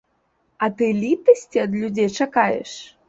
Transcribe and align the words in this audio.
А 0.63 0.69
ты 0.79 0.87
літасці 1.01 1.61
ад 1.65 1.77
людзей 1.83 2.09
чакаеш? 2.23 2.73